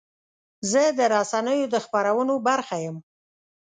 [0.71, 2.97] زه د رسنیو د خپرونو برخه یم.